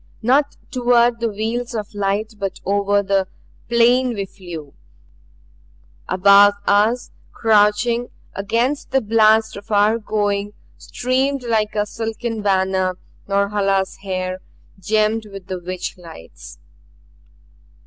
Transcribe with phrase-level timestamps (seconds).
[0.23, 3.27] Not toward the veils of light but out over the
[3.69, 4.73] plain we flew.
[6.09, 13.97] Above us, crouching against the blast of our going, streamed like a silken banner Norhala's
[13.97, 14.39] hair,
[14.79, 16.57] gemmed with the witch lights.